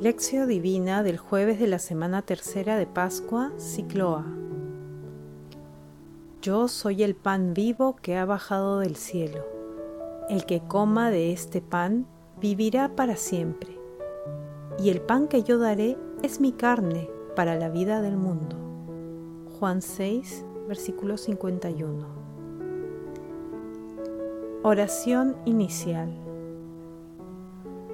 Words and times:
Lección 0.00 0.48
Divina 0.48 1.02
del 1.02 1.18
jueves 1.18 1.60
de 1.60 1.66
la 1.66 1.78
semana 1.78 2.22
tercera 2.22 2.78
de 2.78 2.86
Pascua, 2.86 3.52
ciclo 3.58 4.16
A. 4.16 4.24
Yo 6.40 6.68
soy 6.68 7.02
el 7.02 7.14
pan 7.14 7.52
vivo 7.52 7.96
que 7.96 8.16
ha 8.16 8.24
bajado 8.24 8.78
del 8.78 8.96
cielo. 8.96 9.44
El 10.30 10.46
que 10.46 10.62
coma 10.62 11.10
de 11.10 11.32
este 11.32 11.60
pan 11.60 12.06
vivirá 12.40 12.96
para 12.96 13.16
siempre. 13.16 13.78
Y 14.78 14.88
el 14.88 15.02
pan 15.02 15.28
que 15.28 15.42
yo 15.42 15.58
daré 15.58 15.98
es 16.22 16.40
mi 16.40 16.52
carne 16.52 17.10
para 17.36 17.56
la 17.56 17.68
vida 17.68 18.00
del 18.00 18.16
mundo. 18.16 18.56
Juan 19.58 19.82
6, 19.82 20.46
versículo 20.66 21.18
51. 21.18 22.06
Oración 24.62 25.36
inicial. 25.44 26.29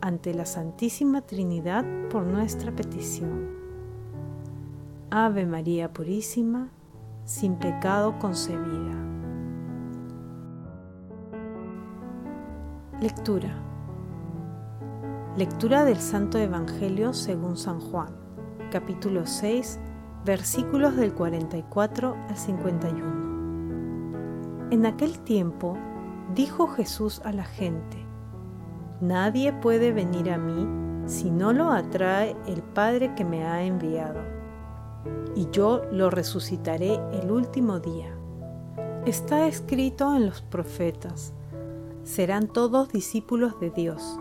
ante 0.00 0.34
la 0.34 0.46
Santísima 0.46 1.22
Trinidad 1.22 1.84
por 2.10 2.24
nuestra 2.24 2.72
petición. 2.72 3.48
Ave 5.10 5.46
María 5.46 5.92
Purísima, 5.92 6.70
sin 7.24 7.56
pecado 7.56 8.18
concebida. 8.18 8.94
Lectura. 13.00 13.54
Lectura 15.36 15.84
del 15.84 15.98
Santo 15.98 16.38
Evangelio 16.38 17.12
según 17.12 17.56
San 17.56 17.80
Juan, 17.80 18.08
capítulo 18.72 19.26
6, 19.26 19.78
versículos 20.24 20.96
del 20.96 21.14
44 21.14 22.16
al 22.28 22.36
51. 22.36 23.28
En 24.70 24.84
aquel 24.84 25.20
tiempo 25.20 25.78
dijo 26.34 26.66
Jesús 26.66 27.22
a 27.24 27.32
la 27.32 27.44
gente, 27.44 28.07
Nadie 29.00 29.52
puede 29.52 29.92
venir 29.92 30.30
a 30.30 30.38
mí 30.38 30.66
si 31.08 31.30
no 31.30 31.52
lo 31.52 31.70
atrae 31.70 32.36
el 32.46 32.62
Padre 32.62 33.14
que 33.14 33.24
me 33.24 33.44
ha 33.46 33.62
enviado, 33.62 34.20
y 35.36 35.48
yo 35.50 35.82
lo 35.92 36.10
resucitaré 36.10 37.00
el 37.12 37.30
último 37.30 37.78
día. 37.78 38.12
Está 39.06 39.46
escrito 39.46 40.14
en 40.16 40.26
los 40.26 40.42
profetas, 40.42 41.32
serán 42.02 42.48
todos 42.48 42.90
discípulos 42.90 43.58
de 43.60 43.70
Dios. 43.70 44.18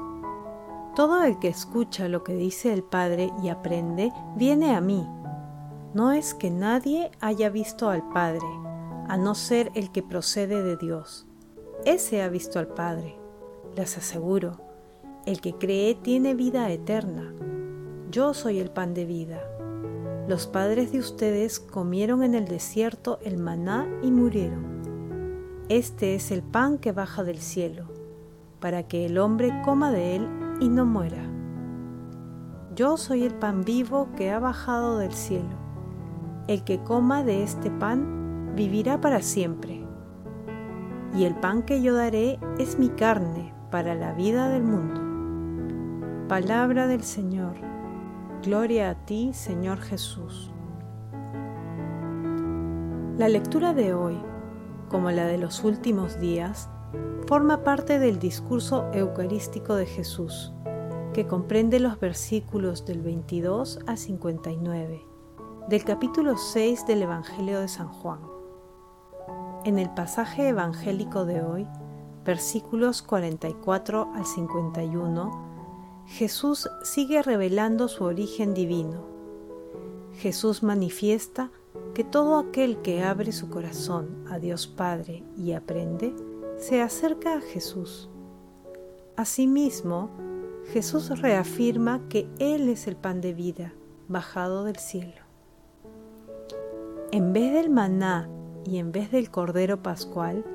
Todo 0.96 1.24
el 1.24 1.40
que 1.40 1.48
escucha 1.48 2.08
lo 2.08 2.24
que 2.24 2.36
dice 2.36 2.72
el 2.72 2.84
Padre 2.84 3.32
y 3.44 3.50
aprende, 3.50 4.14
viene 4.36 4.76
a 4.76 4.82
mí. 4.82 5.08
No 5.94 6.12
es 6.12 6.34
que 6.34 6.52
nadie 6.52 7.12
haya 7.20 7.50
visto 7.50 7.90
al 7.90 8.08
Padre, 8.10 8.48
a 9.08 9.18
no 9.18 9.34
ser 9.34 9.72
el 9.74 9.92
que 9.92 10.04
procede 10.04 10.62
de 10.62 10.78
Dios. 10.78 11.26
Ese 11.86 12.22
ha 12.22 12.30
visto 12.30 12.60
al 12.60 12.68
Padre. 12.68 13.18
Les 13.76 13.98
aseguro, 13.98 14.67
el 15.28 15.42
que 15.42 15.54
cree 15.54 15.94
tiene 15.94 16.36
vida 16.36 16.72
eterna. 16.72 17.34
Yo 18.10 18.34
soy 18.34 18.60
el 18.60 18.72
pan 18.72 18.94
de 18.94 19.04
vida. 19.04 19.42
Los 20.26 20.48
padres 20.48 20.94
de 20.94 21.00
ustedes 21.00 21.60
comieron 21.60 22.24
en 22.24 22.34
el 22.34 22.46
desierto 22.48 23.20
el 23.22 23.38
maná 23.38 23.86
y 24.02 24.10
murieron. 24.10 25.66
Este 25.68 26.16
es 26.16 26.32
el 26.32 26.44
pan 26.44 26.78
que 26.78 26.94
baja 26.94 27.26
del 27.26 27.40
cielo, 27.40 27.90
para 28.62 28.84
que 28.84 29.06
el 29.06 29.18
hombre 29.18 29.52
coma 29.66 29.92
de 29.92 30.16
él 30.16 30.30
y 30.62 30.70
no 30.70 30.86
muera. 30.86 31.30
Yo 32.74 32.96
soy 32.96 33.24
el 33.24 33.36
pan 33.36 33.66
vivo 33.66 34.08
que 34.16 34.32
ha 34.32 34.40
bajado 34.40 34.98
del 34.98 35.12
cielo. 35.12 35.58
El 36.48 36.64
que 36.64 36.82
coma 36.84 37.26
de 37.26 37.44
este 37.44 37.70
pan 37.70 38.54
vivirá 38.56 39.02
para 39.02 39.22
siempre. 39.22 39.86
Y 41.14 41.26
el 41.26 41.36
pan 41.36 41.64
que 41.64 41.82
yo 41.82 41.96
daré 41.96 42.40
es 42.60 42.80
mi 42.80 42.88
carne 42.88 43.54
para 43.72 43.94
la 43.94 44.14
vida 44.14 44.48
del 44.48 44.64
mundo. 44.64 45.07
Palabra 46.28 46.88
del 46.88 47.04
Señor. 47.04 47.56
Gloria 48.44 48.90
a 48.90 48.96
ti, 48.96 49.32
Señor 49.34 49.80
Jesús. 49.80 50.52
La 53.18 53.30
lectura 53.30 53.74
de 53.74 53.94
hoy, 53.94 54.18
como 54.90 55.10
la 55.12 55.26
de 55.26 55.38
los 55.38 55.64
últimos 55.64 56.20
días, 56.20 56.70
forma 57.28 57.64
parte 57.64 57.98
del 57.98 58.20
discurso 58.20 58.92
eucarístico 58.92 59.76
de 59.76 59.86
Jesús, 59.86 60.52
que 61.14 61.28
comprende 61.28 61.80
los 61.80 61.98
versículos 61.98 62.86
del 62.86 63.02
22 63.02 63.80
a 63.88 63.96
59 63.96 65.06
del 65.70 65.86
capítulo 65.86 66.36
6 66.36 66.88
del 66.88 67.04
Evangelio 67.04 67.62
de 67.62 67.70
San 67.70 67.88
Juan. 67.88 68.20
En 69.64 69.80
el 69.80 69.90
pasaje 69.92 70.50
evangélico 70.50 71.24
de 71.24 71.42
hoy, 71.42 71.66
versículos 72.26 73.02
44 73.02 74.12
al 74.14 74.26
51, 74.26 75.57
Jesús 76.08 76.70
sigue 76.84 77.22
revelando 77.22 77.90
su 77.90 78.06
origen 78.06 78.54
divino. 78.54 79.06
Jesús 80.14 80.64
manifiesta 80.64 81.52
que 81.94 82.06
todo 82.06 82.38
aquel 82.38 82.82
que 82.82 83.04
abre 83.04 83.34
su 83.34 83.50
corazón 83.50 84.26
a 84.30 84.40
Dios 84.40 84.68
Padre 84.68 85.24
y 85.38 85.52
aprende, 85.52 86.16
se 86.58 86.82
acerca 86.82 87.36
a 87.36 87.42
Jesús. 87.42 88.10
Asimismo, 89.18 90.10
Jesús 90.72 91.10
reafirma 91.20 92.02
que 92.08 92.28
Él 92.40 92.70
es 92.70 92.88
el 92.88 92.96
pan 92.96 93.20
de 93.20 93.34
vida 93.34 93.74
bajado 94.08 94.64
del 94.64 94.78
cielo. 94.78 95.22
En 97.12 97.34
vez 97.34 97.54
del 97.54 97.70
maná 97.70 98.30
y 98.66 98.78
en 98.78 98.94
vez 98.94 99.12
del 99.12 99.30
cordero 99.30 99.84
pascual, 99.84 100.46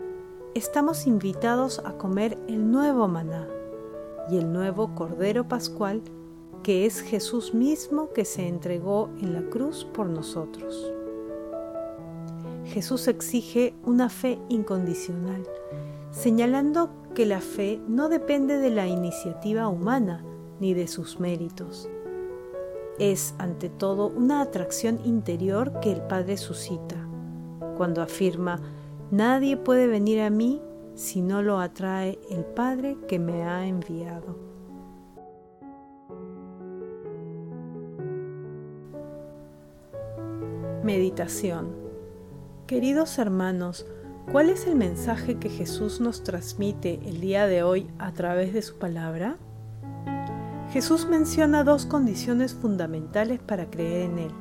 estamos 0.55 1.07
invitados 1.07 1.83
a 1.84 1.93
comer 1.99 2.39
el 2.49 2.71
nuevo 2.71 3.07
maná 3.07 3.47
y 4.31 4.38
el 4.38 4.53
nuevo 4.53 4.94
Cordero 4.94 5.49
Pascual, 5.49 6.03
que 6.62 6.87
es 6.87 7.00
Jesús 7.00 7.55
mismo 7.55 8.12
que 8.12 8.25
se 8.25 8.47
entregó 8.47 9.10
en 9.21 9.33
la 9.34 9.43
cruz 9.43 9.84
por 9.84 10.06
nosotros. 10.06 10.93
Jesús 12.66 13.09
exige 13.09 13.75
una 13.84 14.09
fe 14.09 14.38
incondicional, 14.49 15.43
señalando 16.10 16.91
que 17.15 17.27
la 17.27 17.41
fe 17.41 17.81
no 17.88 18.09
depende 18.09 18.59
de 18.59 18.71
la 18.71 18.87
iniciativa 18.87 19.69
humana 19.69 20.25
ni 20.60 20.72
de 20.72 20.87
sus 20.87 21.19
méritos. 21.21 21.89
Es, 22.99 23.34
ante 23.39 23.69
todo, 23.69 24.09
una 24.09 24.41
atracción 24.41 25.00
interior 25.04 25.81
que 25.81 25.91
el 25.91 26.03
Padre 26.03 26.37
suscita, 26.37 26.97
cuando 27.77 28.00
afirma, 28.03 28.60
Nadie 29.12 29.59
puede 29.59 29.89
venir 29.89 30.22
a 30.22 30.31
mí 30.31 30.62
si 30.94 31.22
no 31.22 31.42
lo 31.42 31.58
atrae 31.58 32.19
el 32.30 32.44
Padre 32.44 32.97
que 33.08 33.19
me 33.19 33.44
ha 33.44 33.66
enviado. 33.66 34.36
Meditación 40.82 41.82
Queridos 42.66 43.19
hermanos, 43.19 43.86
¿cuál 44.32 44.48
es 44.48 44.66
el 44.66 44.77
mensaje 44.77 45.39
que 45.39 45.50
Jesús 45.50 46.00
nos 46.00 46.24
transmite 46.24 47.00
el 47.04 47.21
día 47.21 47.47
de 47.47 47.62
hoy 47.62 47.86
a 47.98 48.12
través 48.12 48.54
de 48.54 48.62
su 48.62 48.78
palabra? 48.78 49.36
Jesús 50.72 51.06
menciona 51.06 51.65
dos 51.65 51.84
condiciones 51.84 52.54
fundamentales 52.54 53.41
para 53.41 53.68
creer 53.68 54.10
en 54.10 54.18
Él 54.18 54.33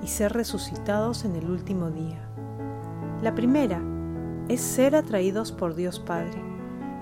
y 0.00 0.06
ser 0.06 0.32
resucitados 0.32 1.24
en 1.24 1.34
el 1.34 1.50
último 1.50 1.90
día. 1.90 2.28
La 3.20 3.34
primera 3.34 3.82
es 4.52 4.60
ser 4.60 4.94
atraídos 4.94 5.50
por 5.50 5.74
Dios 5.74 5.98
Padre, 5.98 6.42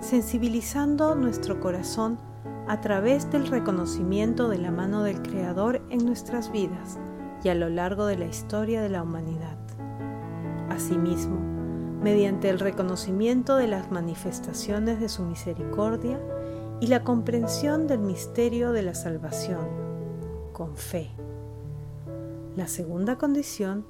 sensibilizando 0.00 1.16
nuestro 1.16 1.58
corazón 1.58 2.16
a 2.68 2.80
través 2.80 3.28
del 3.32 3.48
reconocimiento 3.48 4.48
de 4.48 4.58
la 4.58 4.70
mano 4.70 5.02
del 5.02 5.20
Creador 5.20 5.82
en 5.90 6.06
nuestras 6.06 6.52
vidas 6.52 7.00
y 7.42 7.48
a 7.48 7.56
lo 7.56 7.68
largo 7.68 8.06
de 8.06 8.18
la 8.18 8.26
historia 8.26 8.80
de 8.82 8.88
la 8.88 9.02
humanidad. 9.02 9.58
Asimismo, 10.68 11.40
mediante 12.00 12.50
el 12.50 12.60
reconocimiento 12.60 13.56
de 13.56 13.66
las 13.66 13.90
manifestaciones 13.90 15.00
de 15.00 15.08
su 15.08 15.24
misericordia 15.24 16.20
y 16.80 16.86
la 16.86 17.02
comprensión 17.02 17.88
del 17.88 17.98
misterio 17.98 18.70
de 18.70 18.82
la 18.82 18.94
salvación, 18.94 19.66
con 20.52 20.76
fe. 20.76 21.10
La 22.54 22.68
segunda 22.68 23.18
condición 23.18 23.84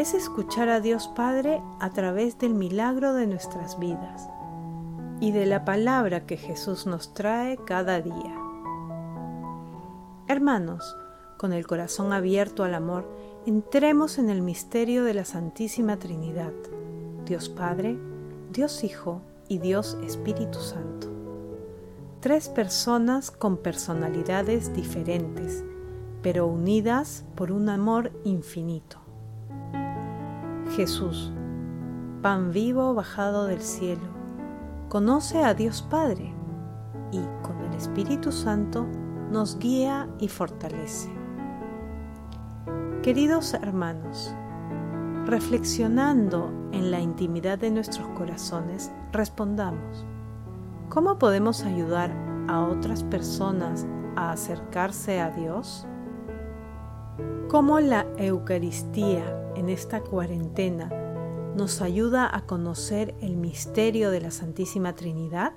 es 0.00 0.14
escuchar 0.14 0.70
a 0.70 0.80
Dios 0.80 1.08
Padre 1.08 1.62
a 1.78 1.90
través 1.90 2.38
del 2.38 2.54
milagro 2.54 3.12
de 3.12 3.26
nuestras 3.26 3.78
vidas 3.78 4.30
y 5.20 5.30
de 5.30 5.44
la 5.44 5.66
palabra 5.66 6.24
que 6.24 6.38
Jesús 6.38 6.86
nos 6.86 7.12
trae 7.12 7.58
cada 7.66 8.00
día. 8.00 8.34
Hermanos, 10.26 10.96
con 11.36 11.52
el 11.52 11.66
corazón 11.66 12.14
abierto 12.14 12.64
al 12.64 12.72
amor, 12.72 13.14
entremos 13.44 14.16
en 14.16 14.30
el 14.30 14.40
misterio 14.40 15.04
de 15.04 15.12
la 15.12 15.26
Santísima 15.26 15.98
Trinidad, 15.98 16.54
Dios 17.26 17.50
Padre, 17.50 17.98
Dios 18.52 18.82
Hijo 18.84 19.20
y 19.48 19.58
Dios 19.58 19.98
Espíritu 20.02 20.60
Santo. 20.60 21.08
Tres 22.20 22.48
personas 22.48 23.30
con 23.30 23.58
personalidades 23.58 24.72
diferentes, 24.72 25.62
pero 26.22 26.46
unidas 26.46 27.26
por 27.34 27.52
un 27.52 27.68
amor 27.68 28.12
infinito. 28.24 29.09
Jesús, 30.76 31.32
pan 32.22 32.52
vivo 32.52 32.94
bajado 32.94 33.46
del 33.46 33.60
cielo, 33.60 34.06
conoce 34.88 35.42
a 35.42 35.52
Dios 35.52 35.82
Padre 35.82 36.32
y 37.10 37.20
con 37.42 37.58
el 37.58 37.74
Espíritu 37.74 38.30
Santo 38.30 38.86
nos 39.32 39.58
guía 39.58 40.08
y 40.20 40.28
fortalece. 40.28 41.10
Queridos 43.02 43.54
hermanos, 43.54 44.32
reflexionando 45.26 46.52
en 46.70 46.92
la 46.92 47.00
intimidad 47.00 47.58
de 47.58 47.72
nuestros 47.72 48.06
corazones, 48.10 48.92
respondamos, 49.10 50.06
¿cómo 50.88 51.18
podemos 51.18 51.64
ayudar 51.64 52.12
a 52.46 52.60
otras 52.60 53.02
personas 53.02 53.86
a 54.14 54.30
acercarse 54.30 55.20
a 55.20 55.30
Dios? 55.30 55.84
¿Cómo 57.48 57.80
la 57.80 58.06
Eucaristía 58.18 59.39
en 59.56 59.68
esta 59.68 60.00
cuarentena 60.00 60.88
nos 61.56 61.82
ayuda 61.82 62.28
a 62.34 62.46
conocer 62.46 63.14
el 63.20 63.36
misterio 63.36 64.10
de 64.10 64.20
la 64.20 64.30
Santísima 64.30 64.94
Trinidad? 64.94 65.52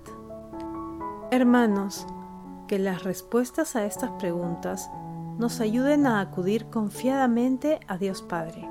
Hermanos, 1.31 2.05
que 2.67 2.79
las 2.79 3.03
respuestas 3.03 3.75
a 3.75 3.85
estas 3.85 4.11
preguntas 4.11 4.89
nos 5.37 5.59
ayuden 5.59 6.05
a 6.07 6.19
acudir 6.21 6.67
confiadamente 6.67 7.79
a 7.87 7.97
Dios 7.97 8.21
Padre, 8.21 8.67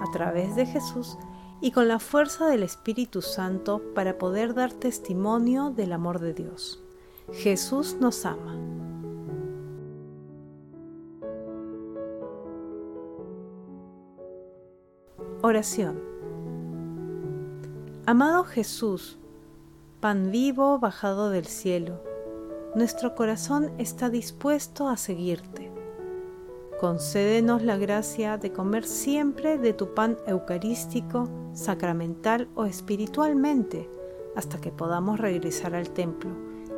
a 0.00 0.10
través 0.12 0.56
de 0.56 0.66
Jesús 0.66 1.18
y 1.60 1.70
con 1.70 1.88
la 1.88 1.98
fuerza 1.98 2.46
del 2.46 2.62
Espíritu 2.62 3.22
Santo 3.22 3.82
para 3.94 4.18
poder 4.18 4.54
dar 4.54 4.72
testimonio 4.72 5.70
del 5.70 5.92
amor 5.92 6.20
de 6.20 6.34
Dios. 6.34 6.82
Jesús 7.32 7.96
nos 8.00 8.24
ama. 8.24 8.75
Oración. 15.48 16.02
Amado 18.04 18.42
Jesús, 18.42 19.16
pan 20.00 20.32
vivo 20.32 20.80
bajado 20.80 21.30
del 21.30 21.46
cielo, 21.46 22.02
nuestro 22.74 23.14
corazón 23.14 23.70
está 23.78 24.10
dispuesto 24.10 24.88
a 24.88 24.96
seguirte 24.96 25.70
Concédenos 26.80 27.62
la 27.62 27.76
gracia 27.76 28.38
de 28.38 28.52
comer 28.52 28.84
siempre 28.84 29.56
de 29.56 29.72
tu 29.72 29.94
pan 29.94 30.18
eucarístico, 30.26 31.28
sacramental 31.52 32.48
o 32.56 32.64
espiritualmente, 32.64 33.88
hasta 34.34 34.60
que 34.60 34.72
podamos 34.72 35.20
regresar 35.20 35.76
al 35.76 35.90
templo 35.90 36.32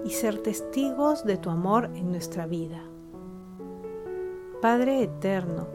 y 0.04 0.10
ser 0.10 0.42
testigos 0.42 1.24
de 1.24 1.38
tu 1.38 1.48
amor 1.48 1.86
en 1.94 2.10
nuestra 2.10 2.46
vida. 2.46 2.82
Padre 4.60 5.04
eterno, 5.04 5.68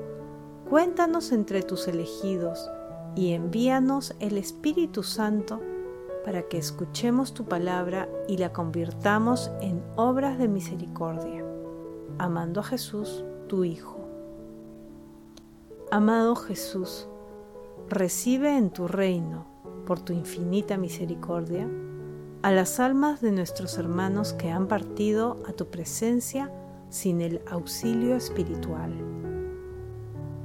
cuéntanos 0.70 1.32
entre 1.32 1.64
tus 1.64 1.88
elegidos 1.88 2.70
y 3.16 3.34
envíanos 3.34 4.16
el 4.20 4.38
Espíritu 4.38 5.04
Santo 5.04 5.62
para 6.24 6.44
que 6.44 6.58
escuchemos 6.58 7.34
tu 7.34 7.46
palabra 7.46 8.08
y 8.28 8.38
la 8.38 8.54
convirtamos 8.54 9.52
en 9.62 9.84
obras 9.96 10.38
de 10.38 10.48
misericordia, 10.48 11.44
amando 12.18 12.62
a 12.62 12.64
Jesús, 12.64 13.24
tu 13.48 13.64
Hijo. 13.64 14.00
Amado 15.92 16.36
Jesús, 16.36 17.08
recibe 17.90 18.58
en 18.58 18.72
tu 18.72 18.88
reino, 18.88 19.46
por 19.86 20.00
tu 20.00 20.14
infinita 20.14 20.78
misericordia, 20.78 21.70
a 22.42 22.52
las 22.52 22.80
almas 22.80 23.22
de 23.22 23.32
nuestros 23.32 23.78
hermanos 23.78 24.34
que 24.34 24.50
han 24.50 24.68
partido 24.68 25.38
a 25.48 25.54
tu 25.54 25.68
presencia 25.68 26.52
sin 26.90 27.22
el 27.22 27.42
auxilio 27.50 28.16
espiritual. 28.16 28.94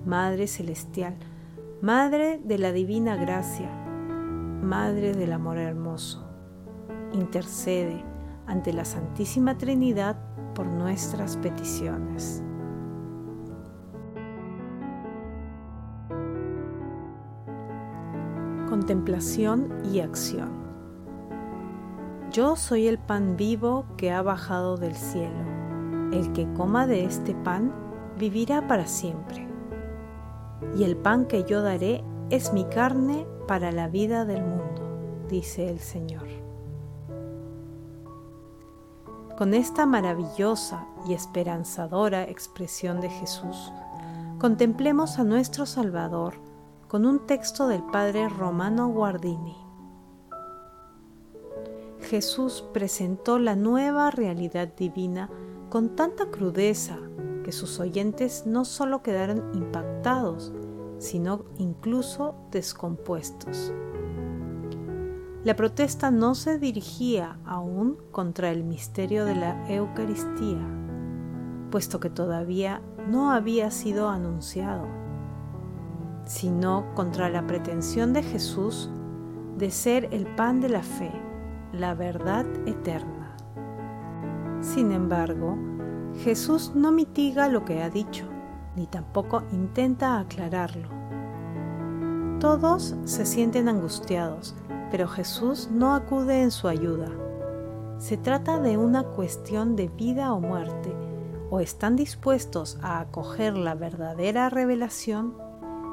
Madre 0.04 0.46
Celestial, 0.46 1.14
Madre 1.80 2.40
de 2.42 2.58
la 2.58 2.72
Divina 2.72 3.14
Gracia, 3.14 3.70
Madre 4.62 5.14
del 5.14 5.32
Amor 5.32 5.58
Hermoso, 5.58 6.28
intercede 7.12 8.04
ante 8.48 8.72
la 8.72 8.84
Santísima 8.84 9.56
Trinidad 9.56 10.16
por 10.56 10.66
nuestras 10.66 11.36
peticiones. 11.36 12.42
contemplación 18.68 19.72
y 19.92 20.00
acción. 20.00 20.50
Yo 22.30 22.54
soy 22.54 22.86
el 22.86 22.98
pan 22.98 23.36
vivo 23.36 23.86
que 23.96 24.12
ha 24.12 24.20
bajado 24.20 24.76
del 24.76 24.94
cielo. 24.94 26.10
El 26.12 26.32
que 26.32 26.46
coma 26.52 26.86
de 26.86 27.04
este 27.04 27.34
pan 27.34 27.72
vivirá 28.18 28.68
para 28.68 28.86
siempre. 28.86 29.47
Y 30.76 30.84
el 30.84 30.96
pan 30.96 31.26
que 31.26 31.44
yo 31.44 31.62
daré 31.62 32.04
es 32.30 32.52
mi 32.52 32.64
carne 32.64 33.26
para 33.46 33.72
la 33.72 33.88
vida 33.88 34.24
del 34.24 34.42
mundo, 34.42 35.26
dice 35.28 35.68
el 35.68 35.80
Señor. 35.80 36.26
Con 39.36 39.54
esta 39.54 39.86
maravillosa 39.86 40.86
y 41.06 41.14
esperanzadora 41.14 42.24
expresión 42.24 43.00
de 43.00 43.08
Jesús, 43.08 43.72
contemplemos 44.38 45.18
a 45.18 45.24
nuestro 45.24 45.64
Salvador 45.64 46.34
con 46.88 47.06
un 47.06 47.26
texto 47.26 47.68
del 47.68 47.84
padre 47.84 48.28
Romano 48.28 48.88
Guardini. 48.88 49.56
Jesús 52.00 52.64
presentó 52.72 53.38
la 53.38 53.54
nueva 53.54 54.10
realidad 54.10 54.68
divina 54.76 55.30
con 55.68 55.94
tanta 55.94 56.30
crudeza 56.30 56.98
que 57.48 57.52
sus 57.52 57.80
oyentes 57.80 58.44
no 58.44 58.66
solo 58.66 59.02
quedaron 59.02 59.50
impactados, 59.54 60.52
sino 60.98 61.46
incluso 61.56 62.34
descompuestos. 62.50 63.72
La 65.44 65.56
protesta 65.56 66.10
no 66.10 66.34
se 66.34 66.58
dirigía 66.58 67.38
aún 67.46 67.96
contra 68.10 68.50
el 68.50 68.64
misterio 68.64 69.24
de 69.24 69.34
la 69.34 69.66
Eucaristía, 69.72 70.60
puesto 71.70 72.00
que 72.00 72.10
todavía 72.10 72.82
no 73.08 73.30
había 73.30 73.70
sido 73.70 74.10
anunciado 74.10 74.86
sino 76.28 76.84
contra 76.94 77.30
la 77.30 77.46
pretensión 77.46 78.12
de 78.12 78.22
Jesús 78.22 78.90
de 79.56 79.70
ser 79.70 80.10
el 80.12 80.26
pan 80.26 80.60
de 80.60 80.68
la 80.68 80.82
fe, 80.82 81.10
la 81.72 81.94
verdad 81.94 82.44
eterna. 82.66 83.34
Sin 84.60 84.92
embargo, 84.92 85.56
Jesús 86.24 86.72
no 86.74 86.90
mitiga 86.90 87.48
lo 87.48 87.64
que 87.64 87.80
ha 87.80 87.90
dicho, 87.90 88.24
ni 88.74 88.86
tampoco 88.88 89.44
intenta 89.52 90.18
aclararlo. 90.18 90.88
Todos 92.40 92.96
se 93.04 93.24
sienten 93.24 93.68
angustiados, 93.68 94.56
pero 94.90 95.06
Jesús 95.06 95.68
no 95.70 95.94
acude 95.94 96.42
en 96.42 96.50
su 96.50 96.66
ayuda. 96.66 97.08
Se 97.98 98.16
trata 98.16 98.58
de 98.58 98.76
una 98.76 99.04
cuestión 99.04 99.76
de 99.76 99.88
vida 99.88 100.32
o 100.32 100.40
muerte, 100.40 100.92
o 101.50 101.60
están 101.60 101.94
dispuestos 101.94 102.78
a 102.82 102.98
acoger 102.98 103.56
la 103.56 103.74
verdadera 103.74 104.50
revelación 104.50 105.36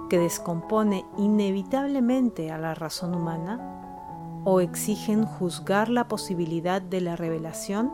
que 0.09 0.17
descompone 0.17 1.05
inevitablemente 1.17 2.51
a 2.51 2.57
la 2.57 2.73
razón 2.73 3.13
humana, 3.13 4.41
o 4.43 4.59
exigen 4.59 5.25
juzgar 5.25 5.89
la 5.89 6.07
posibilidad 6.07 6.81
de 6.81 7.01
la 7.01 7.15
revelación 7.15 7.91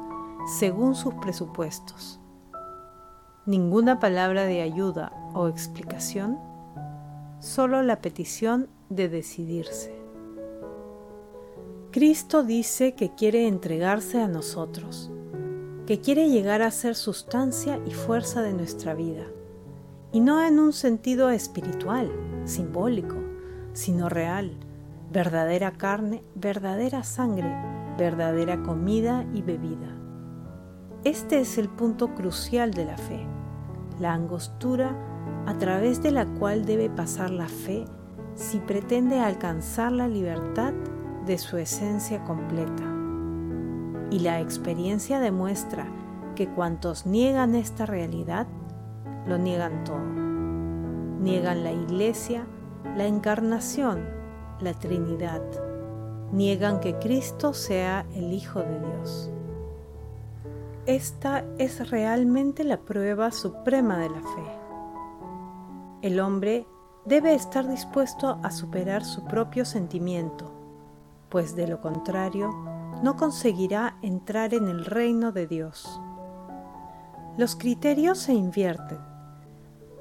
según 0.59 0.95
sus 0.95 1.13
presupuestos. 1.15 2.20
Ninguna 3.51 3.99
palabra 3.99 4.45
de 4.45 4.61
ayuda 4.61 5.11
o 5.33 5.49
explicación, 5.49 6.39
solo 7.41 7.83
la 7.83 7.99
petición 7.99 8.69
de 8.87 9.09
decidirse. 9.09 9.93
Cristo 11.91 12.43
dice 12.43 12.95
que 12.95 13.13
quiere 13.13 13.49
entregarse 13.49 14.21
a 14.21 14.29
nosotros, 14.29 15.11
que 15.85 15.99
quiere 15.99 16.29
llegar 16.29 16.61
a 16.61 16.71
ser 16.71 16.95
sustancia 16.95 17.81
y 17.85 17.91
fuerza 17.91 18.41
de 18.41 18.53
nuestra 18.53 18.93
vida 18.93 19.25
y 20.13 20.21
no 20.21 20.41
en 20.41 20.57
un 20.57 20.71
sentido 20.71 21.29
espiritual, 21.29 22.09
simbólico, 22.45 23.17
sino 23.73 24.07
real, 24.07 24.55
verdadera 25.11 25.73
carne, 25.73 26.23
verdadera 26.35 27.03
sangre, 27.03 27.53
verdadera 27.97 28.63
comida 28.63 29.25
y 29.33 29.41
bebida. 29.41 29.97
Este 31.03 31.41
es 31.41 31.57
el 31.57 31.67
punto 31.67 32.15
crucial 32.15 32.71
de 32.71 32.85
la 32.85 32.97
fe, 32.97 33.27
la 33.99 34.13
angostura 34.13 34.95
a 35.45 35.57
través 35.57 36.01
de 36.01 36.11
la 36.11 36.25
cual 36.25 36.65
debe 36.65 36.89
pasar 36.89 37.31
la 37.31 37.47
fe 37.47 37.85
si 38.35 38.59
pretende 38.59 39.19
alcanzar 39.19 39.91
la 39.91 40.07
libertad 40.07 40.73
de 41.25 41.37
su 41.37 41.57
esencia 41.57 42.23
completa. 42.23 42.83
Y 44.09 44.19
la 44.19 44.39
experiencia 44.39 45.19
demuestra 45.19 45.87
que 46.35 46.47
cuantos 46.47 47.05
niegan 47.05 47.55
esta 47.55 47.85
realidad 47.85 48.47
lo 49.27 49.37
niegan 49.37 49.83
todo. 49.83 49.99
Niegan 51.19 51.63
la 51.63 51.71
iglesia, 51.71 52.45
la 52.97 53.05
encarnación, 53.05 54.03
la 54.59 54.73
Trinidad. 54.73 55.41
Niegan 56.31 56.79
que 56.79 56.97
Cristo 56.97 57.53
sea 57.53 58.05
el 58.15 58.33
Hijo 58.33 58.61
de 58.61 58.79
Dios. 58.79 59.31
Esta 60.87 61.45
es 61.59 61.91
realmente 61.91 62.63
la 62.63 62.79
prueba 62.79 63.29
suprema 63.29 63.99
de 63.99 64.09
la 64.09 64.19
fe. 64.19 64.61
El 66.01 66.19
hombre 66.19 66.65
debe 67.05 67.35
estar 67.35 67.69
dispuesto 67.69 68.39
a 68.41 68.49
superar 68.49 69.05
su 69.05 69.23
propio 69.25 69.63
sentimiento, 69.63 70.51
pues 71.29 71.55
de 71.55 71.67
lo 71.67 71.81
contrario 71.81 72.49
no 73.03 73.15
conseguirá 73.15 73.99
entrar 74.01 74.55
en 74.55 74.67
el 74.67 74.83
reino 74.83 75.31
de 75.31 75.45
Dios. 75.45 76.01
Los 77.37 77.55
criterios 77.55 78.17
se 78.17 78.33
invierten. 78.33 78.97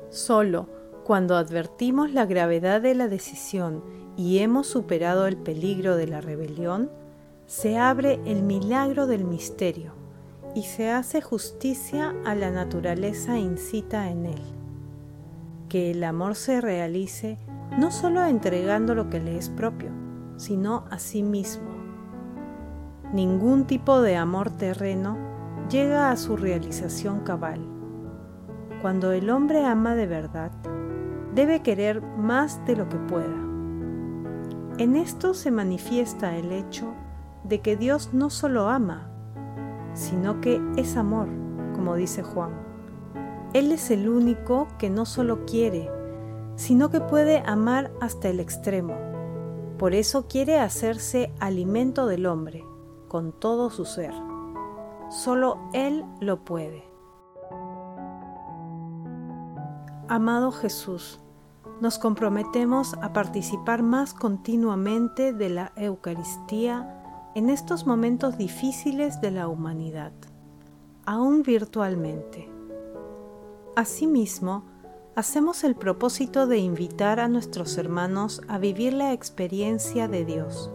Solo 0.08 0.66
cuando 1.04 1.36
advertimos 1.36 2.10
la 2.12 2.24
gravedad 2.24 2.80
de 2.80 2.94
la 2.94 3.06
decisión 3.06 3.84
y 4.16 4.38
hemos 4.38 4.66
superado 4.66 5.26
el 5.26 5.36
peligro 5.36 5.96
de 5.96 6.06
la 6.06 6.22
rebelión, 6.22 6.90
se 7.46 7.76
abre 7.76 8.18
el 8.24 8.42
milagro 8.42 9.06
del 9.06 9.24
misterio 9.24 9.99
y 10.54 10.62
se 10.62 10.90
hace 10.90 11.20
justicia 11.20 12.14
a 12.24 12.34
la 12.34 12.50
naturaleza 12.50 13.38
incita 13.38 14.10
en 14.10 14.26
él. 14.26 14.42
Que 15.68 15.92
el 15.92 16.02
amor 16.04 16.34
se 16.34 16.60
realice 16.60 17.38
no 17.78 17.90
solo 17.90 18.24
entregando 18.24 18.94
lo 18.94 19.08
que 19.10 19.20
le 19.20 19.36
es 19.36 19.48
propio, 19.48 19.90
sino 20.36 20.84
a 20.90 20.98
sí 20.98 21.22
mismo. 21.22 21.70
Ningún 23.12 23.66
tipo 23.66 24.00
de 24.02 24.16
amor 24.16 24.50
terreno 24.50 25.16
llega 25.68 26.10
a 26.10 26.16
su 26.16 26.36
realización 26.36 27.20
cabal. 27.20 27.60
Cuando 28.82 29.12
el 29.12 29.30
hombre 29.30 29.64
ama 29.64 29.94
de 29.94 30.06
verdad, 30.06 30.50
debe 31.34 31.60
querer 31.60 32.02
más 32.02 32.64
de 32.66 32.76
lo 32.76 32.88
que 32.88 32.96
pueda. 32.96 33.36
En 34.78 34.96
esto 34.96 35.34
se 35.34 35.50
manifiesta 35.50 36.36
el 36.36 36.52
hecho 36.52 36.94
de 37.44 37.60
que 37.60 37.76
Dios 37.76 38.10
no 38.12 38.30
solo 38.30 38.68
ama, 38.68 39.09
sino 39.94 40.40
que 40.40 40.60
es 40.76 40.96
amor, 40.96 41.28
como 41.74 41.94
dice 41.94 42.22
Juan. 42.22 42.52
Él 43.52 43.72
es 43.72 43.90
el 43.90 44.08
único 44.08 44.68
que 44.78 44.90
no 44.90 45.04
solo 45.04 45.44
quiere, 45.44 45.90
sino 46.56 46.90
que 46.90 47.00
puede 47.00 47.42
amar 47.46 47.90
hasta 48.00 48.28
el 48.28 48.38
extremo. 48.38 48.94
Por 49.78 49.94
eso 49.94 50.28
quiere 50.28 50.58
hacerse 50.58 51.32
alimento 51.40 52.06
del 52.06 52.26
hombre, 52.26 52.64
con 53.08 53.32
todo 53.32 53.70
su 53.70 53.84
ser. 53.84 54.12
Solo 55.08 55.58
Él 55.72 56.04
lo 56.20 56.44
puede. 56.44 56.84
Amado 60.06 60.52
Jesús, 60.52 61.20
nos 61.80 61.98
comprometemos 61.98 62.94
a 63.00 63.12
participar 63.12 63.82
más 63.82 64.12
continuamente 64.12 65.32
de 65.32 65.48
la 65.48 65.72
Eucaristía 65.76 66.99
en 67.34 67.50
estos 67.50 67.86
momentos 67.86 68.36
difíciles 68.36 69.20
de 69.20 69.30
la 69.30 69.48
humanidad, 69.48 70.12
aún 71.04 71.42
virtualmente. 71.42 72.48
Asimismo, 73.76 74.64
hacemos 75.14 75.64
el 75.64 75.76
propósito 75.76 76.46
de 76.46 76.58
invitar 76.58 77.20
a 77.20 77.28
nuestros 77.28 77.78
hermanos 77.78 78.42
a 78.48 78.58
vivir 78.58 78.92
la 78.92 79.12
experiencia 79.12 80.08
de 80.08 80.24
Dios, 80.24 80.70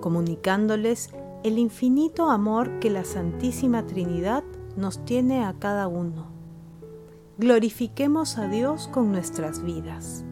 comunicándoles 0.00 1.10
el 1.42 1.58
infinito 1.58 2.30
amor 2.30 2.78
que 2.78 2.90
la 2.90 3.04
Santísima 3.04 3.86
Trinidad 3.86 4.44
nos 4.76 5.04
tiene 5.04 5.44
a 5.44 5.54
cada 5.58 5.88
uno. 5.88 6.26
Glorifiquemos 7.38 8.38
a 8.38 8.48
Dios 8.48 8.88
con 8.88 9.12
nuestras 9.12 9.62
vidas. 9.62 10.24